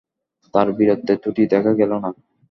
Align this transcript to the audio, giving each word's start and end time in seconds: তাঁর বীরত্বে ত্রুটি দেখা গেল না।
তাঁর 0.53 0.67
বীরত্বে 0.77 1.13
ত্রুটি 1.21 1.43
দেখা 1.53 1.71
গেল 1.79 1.91
না। 2.03 2.09